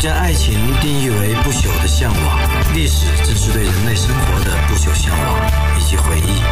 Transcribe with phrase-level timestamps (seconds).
[0.00, 2.40] 将爱情定义为不朽的向往，
[2.72, 5.36] 历史正是对人类生活的不朽向往
[5.78, 6.42] 以及回忆。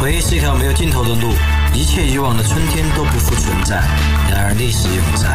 [0.00, 1.32] 回忆是一条没有尽头的路，
[1.72, 3.76] 一切以往的春天都不复存在。
[4.28, 5.28] 然而历史永在，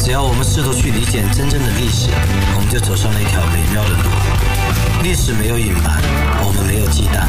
[0.00, 2.08] 只要我们试图去理解真正的历史，
[2.56, 4.08] 我们就走上了一条美妙的路。
[5.02, 6.00] 历史没有隐瞒，
[6.42, 7.28] 我们没有忌惮，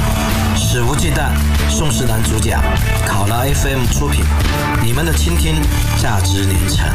[0.56, 1.36] 史无忌惮。
[1.70, 2.64] 宋世男主讲，
[3.06, 4.24] 考拉 FM 出品，
[4.82, 5.62] 你们的倾听
[5.98, 6.88] 价值连城。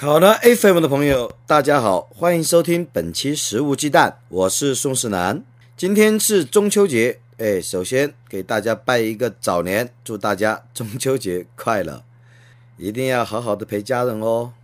[0.00, 5.44] 考拉 FM 的朋友，大家好，欢迎收听本期《食无鸡蛋》，我是宋世南。
[5.76, 12.02] 今天是中秋节，哎，首先给大家拜一个早年，祝大家中秋节快乐，
[12.78, 14.54] 一定要好好的陪家人哦。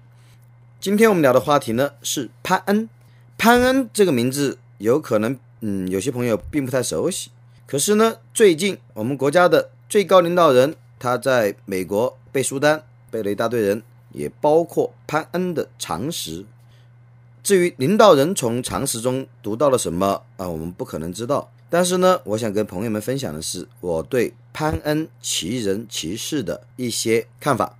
[0.80, 2.88] 今天我们聊的话题呢是潘恩，
[3.36, 7.30] 潘恩这个名字有可能，嗯，有些朋友并不太熟悉。
[7.66, 13.82] 可是呢，最近我们国家的最高领导人他在美国背书单，背了一大堆人。
[14.16, 16.44] 也包括潘恩的常识。
[17.42, 21.52] 至于领导人从常识中读到了什么啊，我们不可能知道。
[21.68, 27.76] 但是呢，我想跟朋友们分享的是我对潘恩其人其事的一些看法。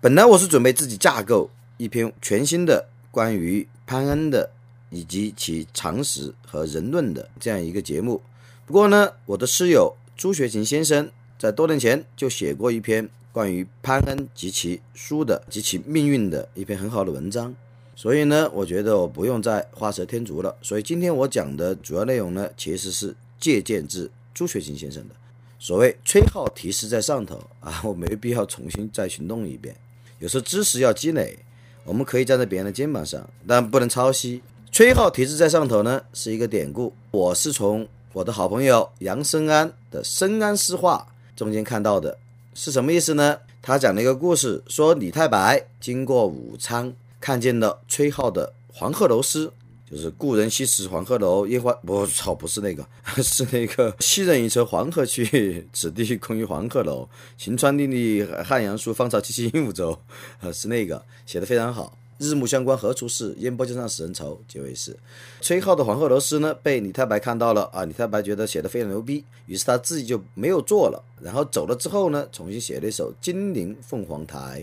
[0.00, 4.50] 本来我是准备自己架构一篇全新的关于潘恩的
[4.90, 8.20] 以及其常识和人论的这样一个节目。
[8.66, 11.08] 不过呢，我的师友朱学勤先生
[11.38, 13.08] 在多年前就写过一篇。
[13.38, 17.54] 关于潘恩及其书的及其命运的一篇很好的文章，
[17.94, 20.56] 所以呢，我觉得我不用再画蛇添足了。
[20.60, 25.14] 所以今天我讲的主要内容呢，其实是借鉴自朱学勤先生的。
[25.60, 29.76] 所谓吹号提示在上头啊， 我没必要重新再行动一遍。
[30.18, 31.38] 有时候知识要积累，
[31.84, 34.42] 我们可以站在别人的肩膀上，但不能抄袭。
[34.72, 41.06] 吹号提示在上头呢，是一个典故，我是从我的好朋友杨生安的《生安诗话》
[41.38, 42.18] 中间看到的。
[42.60, 43.38] 是什么意思呢？
[43.62, 49.46] 他讲了一个故事，说李太白经过武昌，看见了崔颢的《黄鹤楼诗》，
[49.88, 51.78] 就是“故人西辞黄鹤楼，夜话……
[51.86, 52.84] 我操，不是那个，
[53.22, 57.08] 是那个‘昔人已乘黄鹤去，此地空余黄鹤楼。
[57.36, 59.96] 晴川历历汉阳树，芳草萋萋鹦鹉洲’，
[60.42, 63.32] 呃，是那个写的非常好。”日暮乡关何处是？
[63.38, 64.40] 烟波江上使人愁。
[64.48, 64.96] 结尾是
[65.40, 67.84] 崔颢的《黄鹤楼诗》呢，被李太白看到了啊！
[67.84, 71.02] 李太白觉得写的非常牛逼，于是他自己就没有做了。
[71.20, 74.62] 然后走了之后呢，重新写了一首《金陵凤凰台》。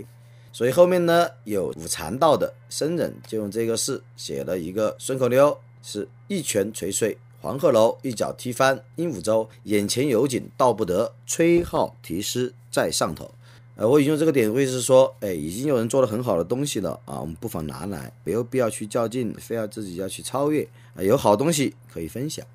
[0.51, 9.49] 所以后面呢，有武禅道的僧人就用这个诗写了一个顺口溜：是一拳捶碎黄鹤楼，一脚踢翻鹦鹉洲。
[9.63, 13.34] 眼前有景道不得，崔颢题诗在上头。
[13.77, 20.65] 呃，我引用这个典故是说，哎，已经有人做了很好的东西了啊，我们不妨拿来，没有必要去较劲，非要自己要去超越
[20.95, 22.45] 啊，有好东西可以分享。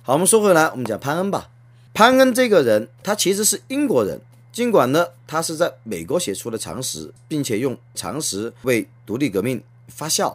[0.00, 1.50] 好，我们说回来，我们讲潘恩吧。
[1.92, 4.18] 潘恩这个人，他其实是英国人，
[4.50, 10.34] 尽管呢，他是在美国写出了常识，并且用常识为独立革命发酵，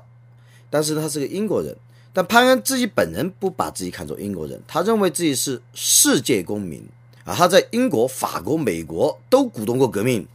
[0.69, 1.75] 但是他是个英国人。
[2.13, 6.87] 但潘恩自己本人不把自己看作英国人，他认为自己是世界公民
[7.23, 10.27] 啊，他在英国、法国、美国都鼓动过革命。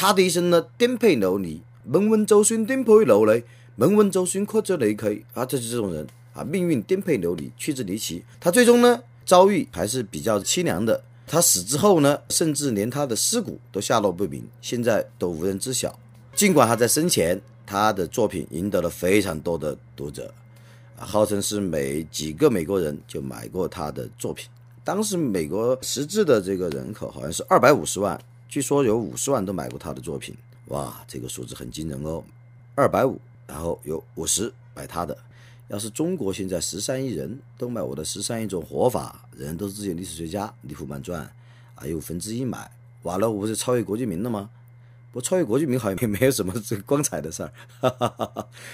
[0.00, 1.60] 他的一生呢，颠沛流离。
[1.84, 3.44] 问问就算颠沛流离，
[3.76, 8.24] 问问就算曲折离奇啊，就是这种人啊，命运颠沛流离，曲折离奇。
[8.40, 11.04] 他最终呢，遭遇还是比较凄凉的。
[11.26, 15.94] 他死之后呢，甚至连他的尸骨都下落不明，现在都无人知晓。
[16.34, 20.32] 尽管他在生前，他的作品赢得了非常多的读者，
[20.96, 24.48] 号称是每几个美国人就买过他的作品。
[24.82, 28.18] 当时美国实质的这个人口好像是二百五十万。
[28.50, 32.20] 据说有五十万都买过他的作品，哇，这个数字很惊人哦，
[32.74, 33.16] 二百五，
[33.46, 35.16] 然后有五十买他的。
[35.68, 41.22] 要是中国现在十三亿人都买我的十三亿种活法，人人都是自己历史学家，《李福曼传》，
[41.80, 42.68] 啊，有分之一买，
[43.04, 44.50] 完了我不是超越郭敬明了吗？
[45.12, 47.52] 不超越郭敬明好像也没有什么这光彩的事儿。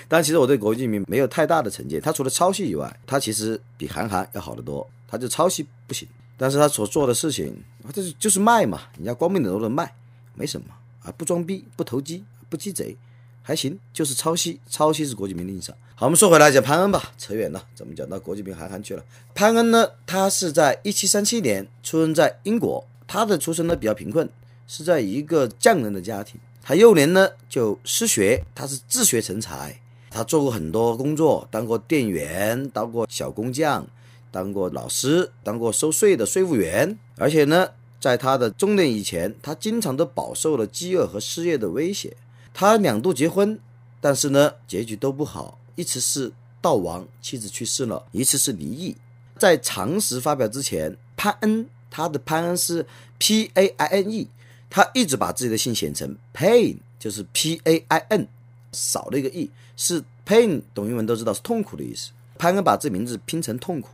[0.09, 4.89] 但其实我对郭敬明没有太大的成见，他除了抄袭以外，他其实比韩寒要好得多。
[5.07, 6.09] 他就抄袭不行。
[6.37, 7.57] 但是他所做的事情，
[7.93, 9.95] 这是就是卖嘛，人家光明磊落的卖，
[10.35, 10.67] 没什么
[11.03, 12.97] 啊，不装逼，不投机，不鸡贼，
[13.43, 15.75] 还行，就是抄袭，抄袭是国际名利上。
[15.95, 19.03] 好，我们说回来讲潘恩吧，扯远了，怎么讲到国际名韩寒去了？
[19.35, 24.29] 潘恩呢，他是在一七三七年出生在英国，他的出身呢比较贫困，
[24.67, 33.87] 是在一个匠人的家庭，他幼年呢就失学，他是自学成才，他做过很多工作，当过店员，当过小工匠。
[34.31, 37.71] 当过老师，当过收税的税务员，而且呢，
[38.01, 42.17] 在他的中年以前，他经常都饱受了饥饿和失业的威胁。
[42.53, 43.59] 他两度结婚，
[44.01, 45.59] 但是呢，结局都不好。
[45.75, 46.33] 一次是
[46.63, 48.97] 悼亡，妻子去世了；一次是离异。
[49.39, 52.87] 在常识发表之前，潘恩，他的潘恩是
[53.19, 54.29] P A I N E，
[54.71, 58.29] 他一直把自己的姓写成 Pain，就是 P A I N，
[58.73, 62.11] 少了一个 E，是 pain 懂英文都知道是痛苦的意思。
[62.39, 63.89] 潘恩把这名字拼成痛苦，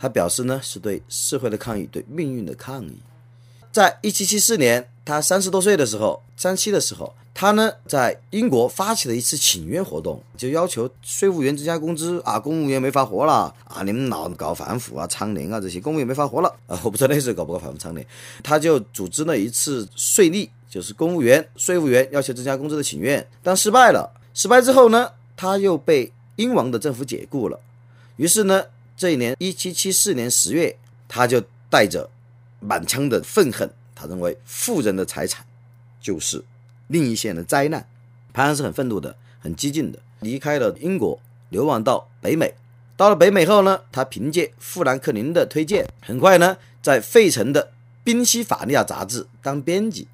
[0.00, 2.98] 他表示呢是对社会的抗议，对命运的抗议。
[3.70, 18.04] 在一七七四年，他三十多岁的时候，三七的时候，他呢在英国发起了一次请愿活动，就要求税务员增加工资啊，公务员没法活了啊，你们老搞反腐啊、倡廉啊这些，公务员没法活了啊，我不知道那时候搞不搞反腐倡廉，
[18.42, 24.10] 他就组织了一次税吏，就是公务员、税务员要求增加工资的请愿，但失败了。
[24.32, 27.60] 失败之后呢，他又被英王的政府解雇了。
[28.16, 28.64] 于是呢，
[29.00, 30.76] 这一年一七七四年十月，
[31.08, 32.10] 他就带着。
[32.62, 35.46] 满腔的愤恨，他认为富人的财产
[35.98, 36.44] 就是
[36.88, 37.88] 另一线的灾难。
[38.34, 41.18] 潘安是很愤怒的，很激进的，离开了英国，
[41.48, 42.52] 流亡到北美。
[42.98, 47.64] 到了北美后呢，他凭借富兰克林的推荐，很快呢，在费城的
[48.04, 50.06] 《宾夕法尼亚》杂志当编辑。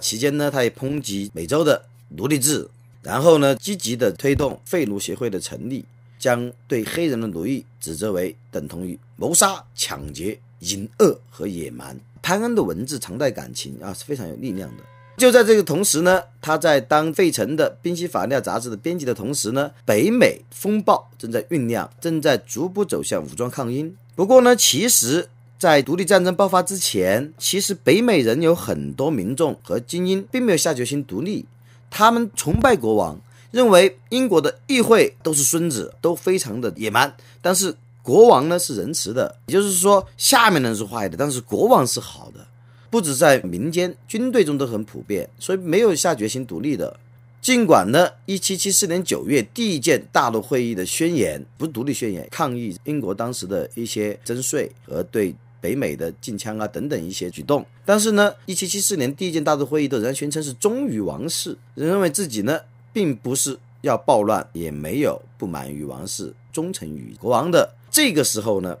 [0.00, 2.68] 期间呢，他也抨击美洲的奴隶制，
[3.00, 5.86] 然后呢，积极的推动废奴协会的成立，
[6.24, 10.38] 将对黑人的奴役指责为等同于谋杀、抢劫。
[10.60, 14.82] 淫恶和野蛮，潘恩的文字常带感情啊，是非常有力量的。
[15.18, 23.94] 就在这个同时呢，他在当费城的《宾夕法尼亚》杂志的编辑的同时呢，北美风暴正在酝酿，正在逐步走向武装抗英。
[24.14, 25.28] 不过呢，其实，
[25.58, 31.44] 在独立战争爆发之前，其实北美人有很多民众和精英并没有下决心独立，
[31.90, 33.20] 他们崇拜国王，
[33.54, 37.74] 认为英国的议会都是孙子，都非常的野蛮，但是。
[38.04, 42.46] 国王呢是仁慈的，也就是说下面人是坏的，但是国王是好的。
[42.90, 47.00] 不止在民间，军队中都很普遍，所以没有下决心独立的。
[47.40, 62.60] 尽管呢，一七七四年九月第一届大陆会议的宣言不是独立宣言，抗议英国当时的一些征税和对北美的禁枪啊等等一些举动，但是呢，一七七四年第一届大陆会议都仍然宣称是忠于王室，认为自己呢
[62.94, 67.74] 并不是要暴乱，也没有不满于王室，忠诚于国王的。
[67.90, 68.78] 这个时候呢，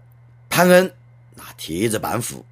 [0.48, 0.90] 潘恩
[1.34, 2.44] 那提着板斧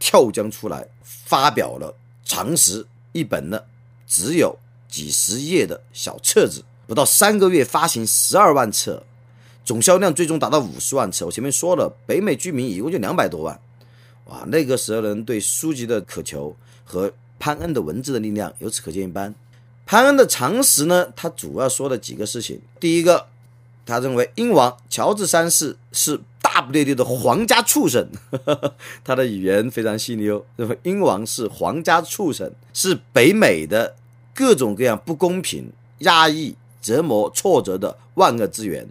[0.00, 1.94] 跳江出来，发表了
[2.24, 3.62] 常识一本呢，
[4.06, 9.04] 只有几十页的小册子，不到三个月发行十二万册，
[9.64, 11.26] 总销量最终达到五十万册。
[11.26, 13.60] 我前面说了，北美居民一共就两百多万，
[14.26, 19.34] 哇，那个时候人对书籍的渴求和潘恩的文字的力量，由此可见一斑。
[19.92, 23.26] 潘恩的常识呢，他主要说了几个事情，第一个。
[23.84, 28.08] 他认为英王乔治三世是大不列颠的皇家畜生，
[29.04, 30.42] 他的语言非常犀利哦。
[30.56, 33.94] 认为英王是皇家畜生，是北美的
[34.34, 38.88] 各种各样不公平、压抑、折磨、挫折的万恶之源。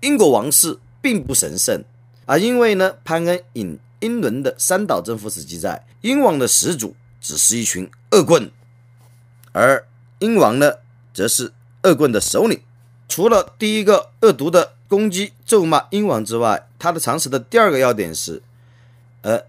[0.00, 1.84] 英国王室并不神圣
[2.26, 8.50] 啊，因为呢，潘恩引英伦的三岛政府史记载，英王的始祖只是一群恶棍，
[9.52, 9.86] 而
[10.20, 10.74] 英王呢，
[11.12, 11.52] 则是
[11.82, 12.60] 恶棍的首领。
[13.08, 18.42] 除了第一个恶毒的攻击、咒骂英王之外，他的常识的第二个要点是，
[19.22, 19.42] 呃，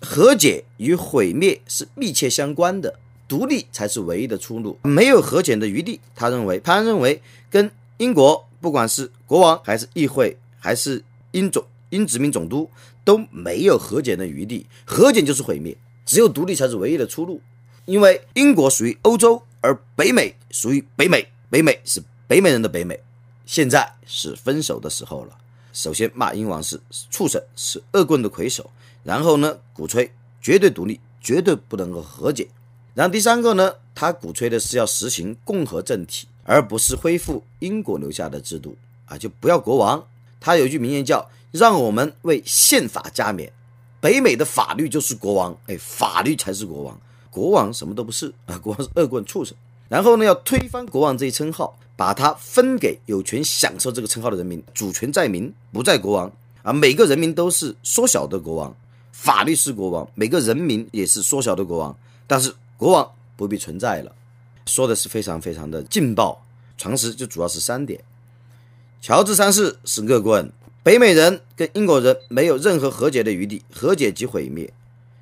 [0.00, 2.98] 和解与毁灭是密切相关的，
[3.28, 6.00] 独立才是唯一的出路，没有和解的余地。
[6.14, 7.20] 他认为，潘认为，
[7.50, 12.70] 跟英国不管是国王还是议会还是英总英殖民总督
[13.04, 15.76] 都没有和解的余地，和解就是毁灭，
[16.06, 17.42] 只有独立才是唯一的出路。
[17.86, 22.02] 因为英国属于欧洲，而北美属于北美，北美是。
[22.26, 22.98] 北美人的北美，
[23.44, 25.36] 现在是分手的时候了。
[25.74, 28.70] 首先骂英王是畜生，是恶棍的魁首，
[29.02, 30.10] 然后呢，鼓吹
[30.40, 32.48] 绝对独立，绝对不能够和解。
[32.94, 38.74] 然后第三个呢，他鼓吹的是要实行共和政体，而不是恢复英国留下的制度
[39.04, 40.06] 啊，就不要国王。
[40.40, 43.52] 他有句名言叫“让我们为宪法加冕”。
[44.00, 46.98] 北美的法律就是国王，哎，法律才是国王，
[47.34, 49.56] 国王什么都不是 啊，国王是恶棍畜生。
[49.88, 51.76] 然后呢，要推翻国王这一称号。
[51.96, 56.32] 把它分给有权享受这个称号的人民，主权在民，不在国王
[56.64, 56.72] 啊！
[56.72, 58.76] 每个人民都是缩小的国王，
[59.12, 64.12] 法律是国王，每个人民也是缩小的国王，但是国王不必存在了。
[64.66, 66.44] 说的是非常非常的劲爆。
[66.76, 68.02] 常识就主要是三点：
[69.00, 70.50] 乔治三世是恶棍，
[70.82, 74.74] 北美人跟英国人没有任何和解的余地，和解即毁灭。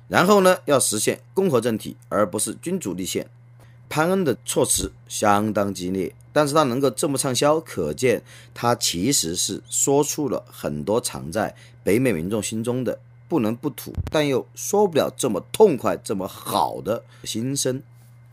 [0.07, 3.27] 然后呢，要实现共和政体，而不是君主立宪。
[3.89, 6.13] 潘恩的措辞相当激烈。
[6.35, 8.23] 但是他能够这么畅销，可见
[8.55, 12.97] 他其实是说出了很多藏在北美民众心中的
[13.29, 17.83] 不能不吐，但又说不了这么痛快、这么好的心声。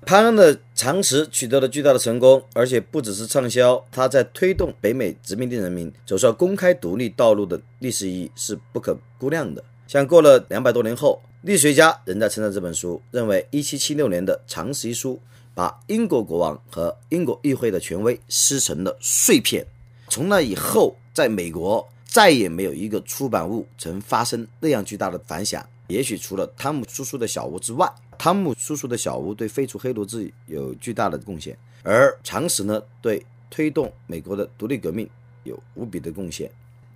[0.06, 9.62] 潘恩的常识取得了巨大的成功，而且不只是畅销，他在推动北美殖民地人民走上公开独立道路的历史意义是不可估量的。
[9.90, 15.20] 像过了两百多年后，历史学家仍在称赞这本书，认为1776年的《常识》一书。
[15.52, 19.66] 把英国国王和英国议会的权威撕成了碎片。
[20.08, 25.68] 从那以后，在美国再也没有一个出版物曾发生那样巨大的反响。
[25.88, 35.10] 也许除了汤姆叔叔的小屋之外，汤姆叔叔的小屋对废除黑奴制有巨大的贡献，而常识呢，对推动美国的独立革命
[35.42, 36.48] 有无比的贡献。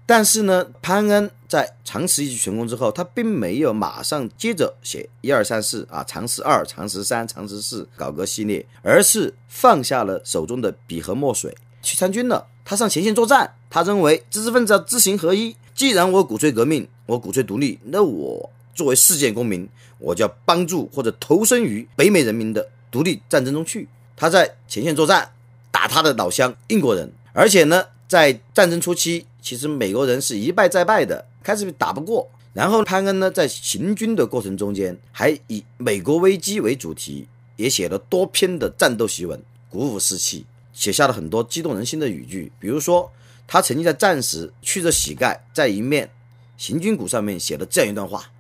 [0.07, 12.47] 但是呢，潘恩在常识一举成功之后，他并没有马上接着写一二三四啊，常识二、常识三、常识四搞个系列，而是放下了手中的笔和墨水，去参军了。
[12.65, 13.55] 他上前线作战。
[13.71, 15.57] 他认为知识分子要知行合一。
[15.75, 19.69] 既然我鼓吹革命，我鼓吹独立，那我作为世界公民，
[19.99, 23.89] 我就要帮助或者投身于北美人民的独立战争中去。
[24.17, 25.33] 他在前线作战，
[25.73, 29.27] 打他的老乡英国人，而且呢，在战争初期。
[29.43, 32.27] 其实美国人是一败再败的，开始打不过。
[32.55, 42.51] 然后潘恩呢，在行军的过程中间，还以美国危机为主题，也写了多篇的战斗檄文，鼓舞士气，写下了很多激动人心的语句。
[42.59, 43.13] 比如说，
[43.47, 46.09] 他曾经在战时去着膝盖，在一面
[46.57, 48.31] 行军鼓上面写了这样一段话：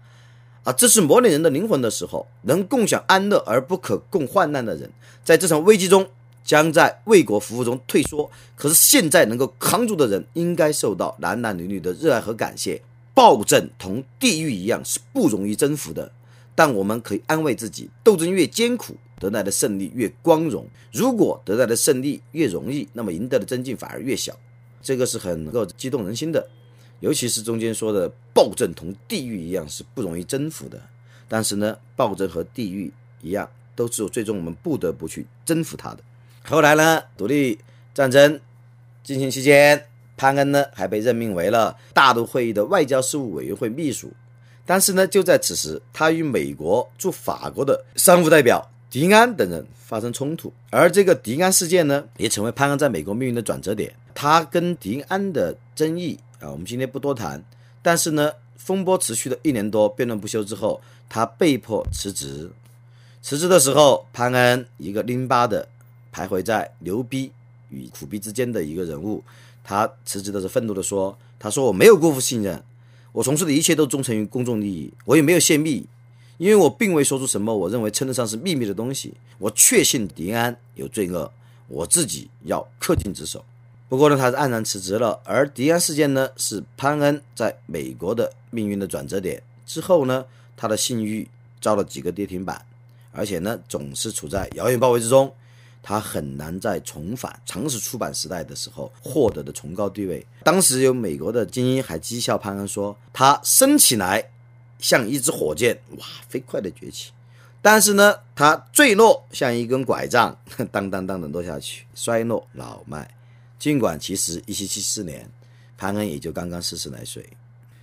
[0.62, 4.90] 啊，这是磨练人的灵魂的时候，能共享安乐而不可共患难的人，
[5.22, 6.08] 在这场危机中。
[6.44, 12.82] 将在为国服务中退缩，可是现在能够扛住的人，应该受到男男女女的热爱和感谢。
[13.14, 16.10] 暴政同地狱一样是不容易征服的，
[16.54, 20.66] 但我们可以安慰自己，斗争越艰苦，得来的胜利越光荣。
[20.92, 24.36] 如果得来的胜利越容易，那么赢得的增进反而越小。
[24.82, 26.46] 这个是很能够激动人心的，
[26.98, 30.82] 尤其是中间说的暴政同地狱一样是不容易征服的。
[31.28, 36.00] 但是呢，暴政和地狱一样，都是最终我们不得不去征服它的。
[36.46, 37.58] 后来呢，独立
[37.94, 38.38] 战争
[39.02, 44.12] 进行期间，潘恩呢还被任命为了大陆会议的外交事务委员会秘书。
[44.66, 53.94] 但是呢，就在此时，他与美国驻法国的商务代表迪安等人发生冲突，而这个迪安事件呢，也成为潘恩在美国命运的转折点。
[54.14, 57.42] 他跟迪安的争议啊，我们今天不多谈。
[57.82, 62.50] 但是呢，风波持续了一年多，辩论不休之后，他被迫辞职。
[63.22, 65.68] 辞职的时候，潘恩一个拎巴的。
[66.14, 67.32] 徘徊在牛逼
[67.70, 69.24] 与苦逼之间的一个人物，
[69.64, 72.62] 他辞职的时候愤怒地说：“他说我没有辜负信任，
[73.10, 75.88] 我从事的一切都忠诚于公众利益，我也没有泄密，
[76.38, 79.14] 因为我并未说出什么我认为称得上是秘密的东西。
[79.38, 81.32] 我确信迪安有罪恶，
[81.66, 83.44] 我自己要恪尽职守。
[83.88, 85.20] 不过呢，他是黯然辞职了。
[85.24, 89.42] 而迪安事件呢，是潘恩在美国的命运的转折点。
[89.66, 90.24] 之后呢，
[90.56, 91.28] 他的信誉
[91.60, 92.64] 遭了几个跌停板，
[93.10, 95.32] 而且呢，总是处在遥远包围之中。”
[95.86, 100.26] 他很难再重返常识出版时代的时候获得的崇高地位。
[100.42, 104.30] 当时有美国的精英还讥笑潘恩说，他升起来
[104.78, 107.10] 像一支火箭，哇，飞快的崛起；
[107.60, 110.34] 但是呢，他坠落像一根拐杖，
[110.72, 113.14] 当当当的落下去，衰落老迈。
[113.58, 115.30] 尽管其实一七七四年，
[115.76, 117.28] 潘恩也就刚刚四十来岁。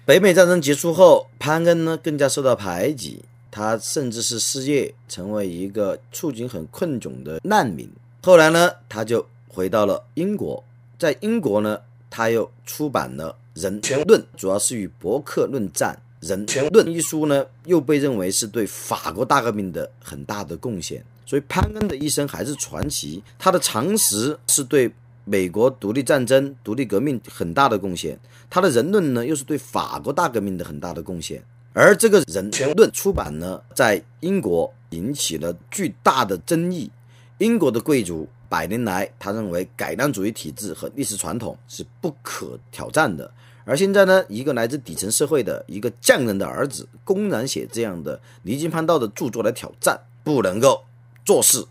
[0.06, 3.24] 北美战争结束后，潘恩呢更加受到排挤。
[3.52, 7.88] 他甚至是失业，成为一个处境很困窘的难民。
[8.24, 10.64] 后来呢，他就回到了英国，
[10.98, 11.78] 在英国呢，
[12.10, 16.02] 他又出版了《人权论》，主要是与伯克论战。
[16.28, 21.04] 《人权论》一书呢，又被认为是对法国大革命的很大的贡献。
[21.26, 24.92] 所以潘恩的一生还是传奇，他的常识是对
[25.26, 31.44] 美国独立战争、独立革命很大的贡献，他的人论呢，又是对法国大革命的很大的贡献。
[31.74, 36.92] 而这个人权论出版呢，在英国引起了巨大的争议。
[37.38, 43.32] 英国的贵族百年来，他认为改良主义体制和历史传统是不可挑战的。
[43.64, 50.84] 而现在呢，一个来自底层社会的一个匠人的儿子，公然写这样的离经叛道的著作来挑战，不能够
[51.24, 51.66] 做事。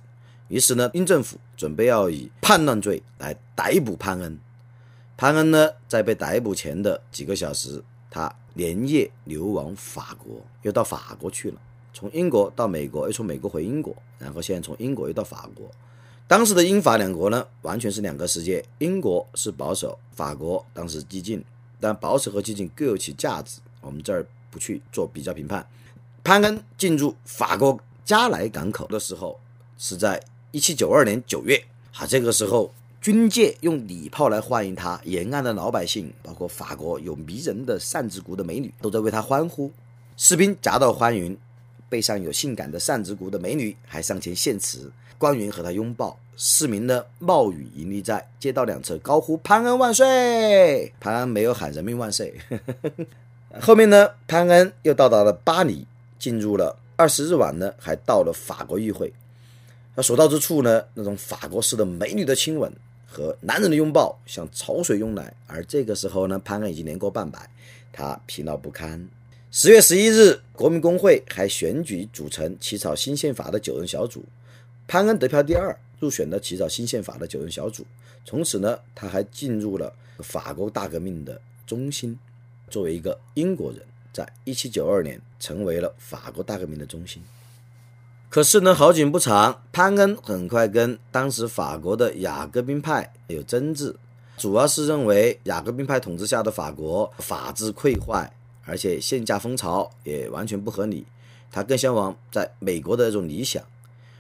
[0.49, 4.39] 于是呢，英政府准备要以叛乱罪来逮捕潘恩。
[5.17, 8.35] 潘恩呢，在被逮捕前的几个小时，他。
[8.55, 11.61] 连夜流亡法国，又到法国去了。
[11.95, 15.71] 从英国到美国，又从美国回英国，然后现在从英国又到法国。
[16.27, 18.63] 当时的英法两国呢，完全是两个世界。
[18.79, 21.43] 英国是保守，法国当时激进。
[21.79, 25.65] 但保守和激进各有其价值，我们这儿不去做比较评判。
[26.25, 29.39] 潘恩进入法国加莱港口的时候，
[29.79, 31.65] 是在一七九二年九月。
[31.95, 32.75] 啊，这个时候。
[33.01, 39.73] 军舰用礼炮来欢迎他，沿岸的老百姓，包括法国有迷人的扇子骨的美女，都在为他欢呼。
[40.19, 41.35] 士兵夹道欢迎，
[41.89, 46.19] 背上有性感的扇子骨的美女还上前献词，官员和他拥抱。
[46.37, 50.93] 市民呢冒雨迎立在街道两侧，高呼“潘恩万岁”。
[51.01, 52.35] 潘恩没有喊“人民万岁”。
[52.51, 55.87] 呵呵后面呢，潘恩又到达了巴黎，
[56.19, 59.11] 进入了二十日晚呢，还到了法国议会。
[59.95, 62.71] 那所到之处呢，那种法国式的美女的亲吻
[63.11, 65.35] 和男人的拥抱像潮水涌来。
[65.49, 67.51] 而这个时候呢，潘恩已经年过半百，
[67.93, 69.09] 他疲劳不堪。
[69.51, 74.25] 十月十一日，国民工会还选举组成起草新宪法的九人小组，
[74.87, 77.85] 潘恩得票第二，入选了起草新宪法的九人小组。
[78.25, 82.17] 从此呢，他还进入了法国大革命的中心。
[82.69, 87.21] 作为一个英国人，在一七九二年成为了法国大革命的中心。
[88.31, 93.97] 可是呢，好景不长，潘恩很快跟当时法国的雅各宾派有争执，
[94.39, 98.33] 主要是认为雅各宾派统治下的法国法治溃坏。
[98.67, 101.05] 而且限价风潮也完全不合理，
[101.51, 103.61] 他更向往在美国的那种理想。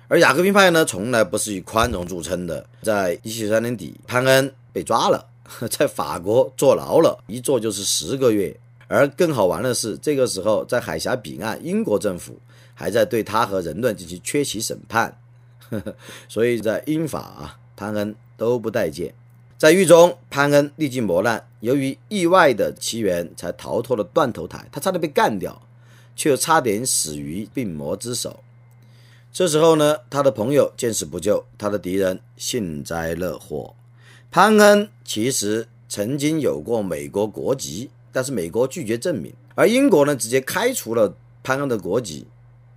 [0.08, 2.66] 而雅各宾派呢，从来不是以宽容著称的。
[2.82, 5.24] 在一七九三年底，潘恩被抓了，
[5.70, 8.58] 在法国坐牢了，一坐就是十个月。
[8.88, 12.36] 而更好玩的是，这个时候在海峡彼岸，英国政府
[12.74, 15.18] 还在对他和人伦进行缺席审判，
[16.28, 19.14] 所以在英法啊，潘恩都不待见。
[19.58, 24.66] 在狱中，潘恩历尽磨难，由于意外的奇缘，才逃脱了断头台。
[24.72, 25.60] 他差点被干掉，
[26.16, 28.42] 却又差点死于病魔之手。
[29.30, 33.74] 这时候呢，他的朋友见死不救，他的敌人幸灾乐祸。
[34.30, 42.26] 潘恩其实曾经有过美国国籍，但是美国拒绝证明，而英国呢，直接开除了潘恩的国籍，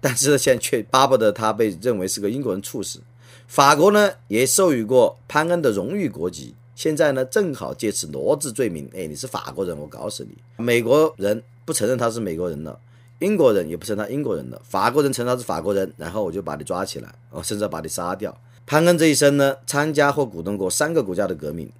[0.03, 2.99] 但是现在却巴不得他被认为是个英国人处死。
[3.47, 6.53] 法国呢，也授予过潘恩的荣誉国籍。
[6.75, 8.89] 现在呢，正好借此罗织罪名。
[8.93, 10.35] 哎，你是法国人，我搞死你！
[10.61, 12.77] 美国人不承认他是美国人了，
[13.19, 18.37] 英国人也不承认他英国人了，法国人承认他是法国人，然后我就把你抓起来，哦，甚至把你杀掉。
[18.65, 21.71] 潘恩这一生呢，参加或鼓动过三个国家的革命，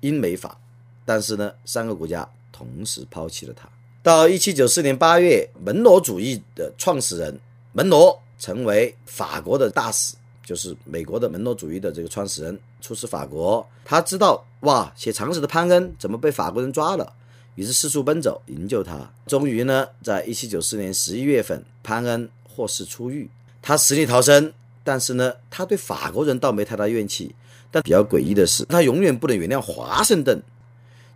[0.00, 0.58] 英美法，
[1.06, 3.66] 但是呢，三个国家同时抛弃了他。
[4.02, 7.38] 到一七九四年八月，门罗主义的创始人
[7.72, 10.14] 门罗成为法国的大使。
[10.44, 17.12] 就是美国的门罗主义的这个创始人出使法国，他知道哇，写长史的潘恩怎么被法国人抓了，
[17.54, 19.08] 于是四处奔走营救他。
[19.26, 23.30] 终于呢，在一七九四年十一月份，潘恩获释出狱，
[23.62, 24.52] 他死里逃生。
[24.82, 27.32] 但是呢，他对法国人倒没太大怨气。
[27.70, 30.42] 但比较诡异的是，他永远不能原谅华盛顿。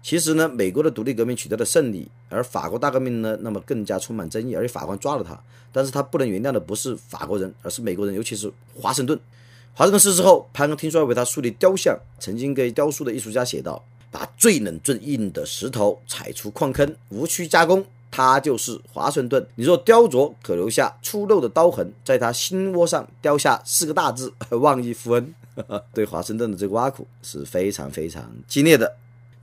[0.06, 5.36] 其实呢，美国的独立革命取得了胜利，而法国大革命呢，那么更加充满争议，而且法官抓了他。
[5.72, 8.48] 但是他不能原谅的不是法国人，而是美国人，尤其是
[8.80, 9.18] 华盛顿。
[9.74, 19.44] 华盛顿逝世后，潘恩听说要为他树立雕像，曾经给雕塑的艺术家写道：“把最冷最硬的石头踩出矿坑，无需加工，他就是华盛顿。
[19.56, 25.34] 你若雕琢，可留下粗陋的刀痕，在他心窝上雕下四个大字：忘义负恩。”
[25.92, 26.48] 对华盛顿。
[26.48, 28.94] 的这个挖苦是非常非常激烈的。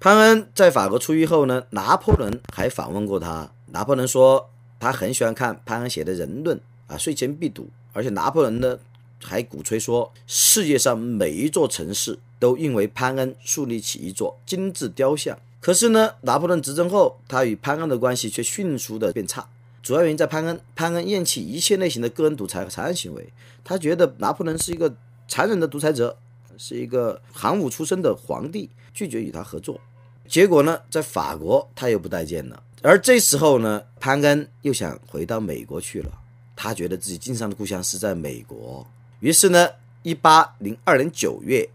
[0.04, 3.50] 潘恩在法国出狱后呢，拿破仑还访问过他。
[3.68, 7.70] 拿破仑说，他很喜欢看潘恩写的人论啊，睡前必读。
[7.94, 8.78] 而且拿破仑呢，
[9.24, 15.39] 还鼓吹说，世界上每一座城市都应为潘恩树立起一座精致雕像。
[15.62, 19.48] 可是呢，拿破仑执政后，他与潘恩的关系却迅速的变差。
[19.82, 23.32] 主要原因在潘恩，潘恩厌弃一切类型的个人独裁和残忍行为。
[23.63, 24.94] 他觉得拿破仑是一个
[25.30, 26.18] 残忍的独裁者，
[26.58, 29.80] 是一个行伍出身的皇帝，拒绝与他合作。
[30.28, 36.12] 结果呢，在法国他又不待见了，而这时候呢，潘恩又想回到美国去了。
[36.56, 38.86] 他觉得自己经商的故乡是在美国，
[39.20, 39.68] 于是呢，
[40.02, 41.68] 一八零二年九月，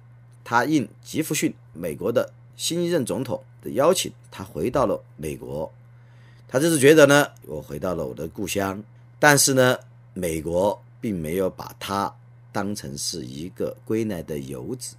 [0.42, 5.70] 他应吉弗逊美国的新一任总统的邀请，他回到了美国。
[6.48, 8.82] 他就是觉得呢，我回到了我的故乡，
[9.18, 9.78] 但是呢，
[10.14, 12.12] 美国并没有把他
[12.50, 14.96] 当成是一个归来的游子，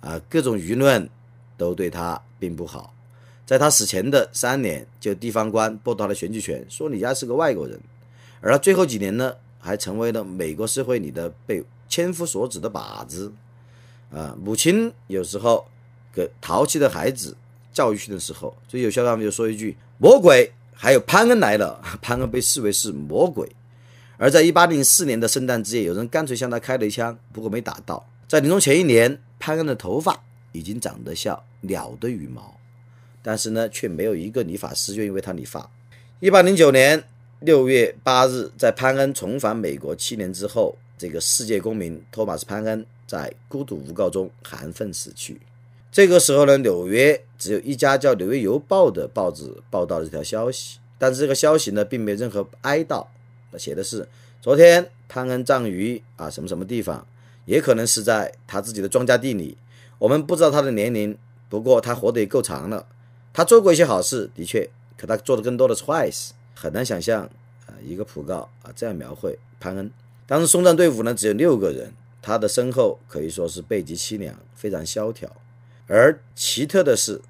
[0.00, 1.08] 啊，各种舆论。
[1.58, 2.94] 都对他并不好，
[3.44, 7.78] 在他死前的三年，就地方官剥夺了选举权，说你家是个外国人。
[8.40, 13.32] 而他最后几年呢，还成为了美国社会里的被千夫所指的靶子。
[14.10, 15.66] 啊，母亲有时候
[16.14, 17.36] 给淘气的孩子
[17.72, 21.82] 教育训的时候，最有效的就说一句：“魔鬼，还有潘恩来了。
[22.00, 23.50] ”潘恩被视为是魔鬼。
[24.16, 28.08] 而在一八零四年的圣诞之夜，有人干脆向他开了一枪，不过没打到。
[28.26, 30.22] 在临终前一年，潘恩的头发。
[30.52, 32.58] 已经长得像鸟的羽毛，
[33.22, 35.70] 但是呢，却没有一个理发师愿意为他理发。
[36.20, 37.04] 一八零九年
[37.40, 45.40] 六月八日，在潘恩重返美国七年之后，这个世界公民托马斯·潘恩在孤独无告中含愤死去。
[45.92, 53.06] 这个时候呢，纽约只有一家叫《纽约邮报》的报纸报道了这条消息，但是这个消息呢，并没有任何哀悼，
[53.52, 54.08] 那写的是
[54.40, 57.06] 昨天潘恩葬于啊什么什么地方，
[57.44, 59.56] 也可能是在他自己的庄稼地里。
[59.98, 61.16] 我们不知道他的年龄，
[61.48, 62.86] 不过他活得也够长了。
[63.32, 66.32] 他做过一些好事，的确，可他做的更多的是坏事。
[66.54, 67.22] 很难想象
[67.66, 69.90] 啊，一个讣告啊这样描绘潘恩。
[70.26, 75.30] 当时松赞队伍呢只有六个人，他的身后可以说是背极凄凉，非常萧条。
[75.86, 77.20] 而奇特的是，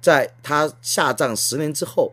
[0.00, 2.12] 在他下葬十年之后，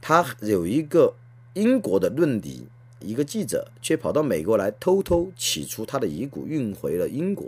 [0.00, 1.14] 他有一个
[1.54, 2.66] 英国的论敌，
[3.00, 7.46] 一个记者却跑到美国来，偷偷取出他的遗骨，运回了英国。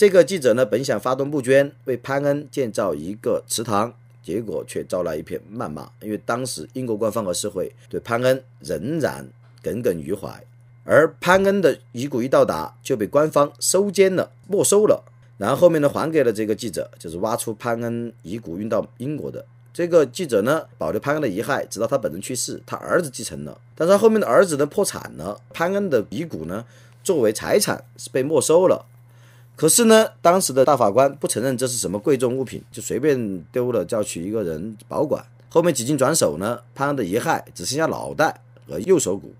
[0.00, 9.28] 这个记者呢，本想发动募捐为潘恩建造一个祠堂，结果却招来一片谩骂，因为当时英国官方和社会对潘恩仍然
[9.62, 10.42] 耿耿于怀。
[10.84, 15.04] 而潘恩的遗骨一到达，就被官方收监了、没收了，
[15.36, 26.64] 然后后面呢还给了这个记者，就是挖出潘恩遗骨运到英国的这个记者呢，保留潘恩的遗骸，直到他本人去世，他儿子继承了，但是他后面的儿子呢破产了，潘恩的遗骨呢
[27.04, 28.86] 作为财产是被没收了。
[29.60, 35.22] 可是呢，当时的大法官不承认这是什么贵重物品，就随便丢了，叫去一个人保管。
[35.50, 39.34] 后面几经转手呢，潘恩的遗骸只剩下脑袋和右手骨。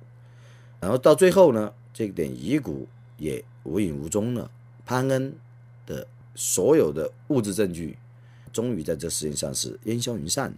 [0.79, 4.51] 然后到最后呢，这点遗骨也无影无踪了。
[4.85, 5.35] 潘恩
[5.87, 7.97] 的所有的物质证据，
[8.53, 10.57] 终于在这世界上是烟消云散了。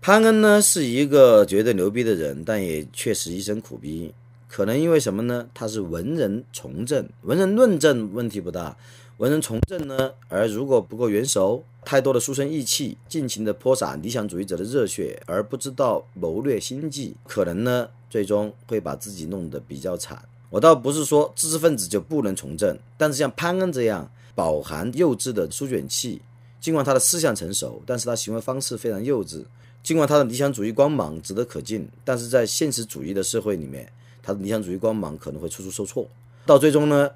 [0.00, 4.14] 潘恩呢是一个绝对牛逼的人，但也确实一身苦逼。
[4.48, 5.48] 可能因为什么呢？
[5.54, 8.76] 他是文人从政，文人论证问题不大。
[9.18, 20.22] 文人从政呢，而如果不够圆熟，太多的书生意气，尽情的泼洒理想主义者的热血，而不知道谋略心计，可能呢，最终会把自己弄得比较惨。
[20.50, 26.22] 我倒不是说知识分子就不能从政，但是像潘恩这样饱含幼稚的书卷气，
[26.60, 29.44] 尽管他的思想成熟，但是他行为方式非常幼稚。
[29.82, 33.90] 尽管他的理想主义光芒值得可敬，但是在现实主义的社会里面，
[34.28, 36.06] 他的理想主义光芒可能会处处受挫。
[36.44, 37.10] 到最终呢，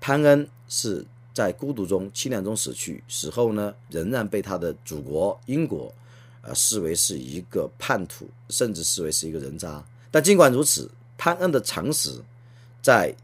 [0.00, 1.06] 潘恩是。
[1.32, 5.92] 在孤独中、凄凉中死去，死后呢，仍然被他的祖国英国，
[6.40, 9.84] 呃，视为是一个叛徒，甚至视为是一个人渣。
[10.10, 12.22] 但尽管如此，潘恩的常识，
[12.80, 13.14] 在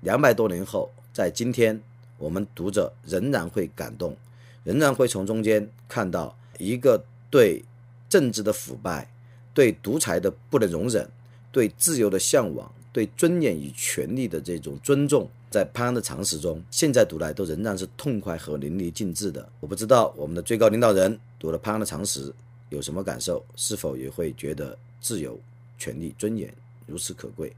[0.00, 1.80] 两百多年后，在今天，
[2.18, 4.16] 我们读者仍然会感动，
[4.64, 7.64] 仍然会从中间看到一个对
[8.08, 9.08] 政治的腐败、
[9.54, 11.08] 对独裁的不能容忍、
[11.52, 15.28] 对自由的向往、对尊严与权利的这种尊重。
[15.50, 19.48] 在潘安的常识中，现在读来都仍然是痛快和淋漓尽致的。
[19.58, 22.32] 我不知道我们的最高领导人读了潘安的常识
[22.68, 25.36] 有什么感受，是否也会觉得自由、
[25.76, 26.54] 权利、尊严
[26.86, 27.52] 如此可贵？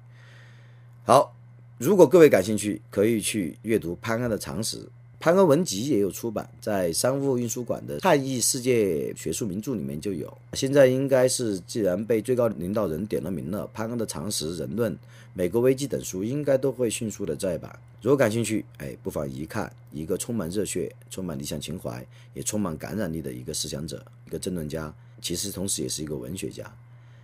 [1.04, 1.34] 好，
[1.76, 4.88] 如果各位感兴趣，可以去阅读潘安的常识。
[5.22, 10.36] 潘安文集也有出版，在商务印书馆的《汉译世界学术名著》里面就有。
[10.54, 14.98] 现在应该是，既然被最高领导人点了名了，潘安的常识、人论、
[15.32, 17.78] 美国危机等书应该都会迅速的再版。
[18.00, 19.72] 如果感兴趣，哎，不妨一看。
[19.92, 22.04] 一个充满热血、充满理想情怀，
[22.34, 26.68] 也充满感染力的一个思想者、一个政论家，其实同时也是一个文学家。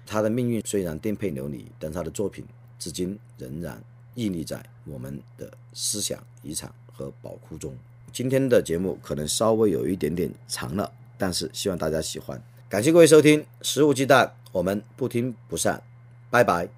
[0.06, 2.44] 他的命运虽然颠沛流离，但他的作品
[2.78, 3.82] 至今仍然
[4.14, 7.76] 屹立在我们的思想遗产和宝库中。
[8.12, 12.40] 今天的节目可能稍微有一点点长了，但是希望大家喜欢。
[12.68, 15.82] 感谢各位收听《食物鸡蛋》，我们不听不散，
[16.30, 16.77] 拜拜。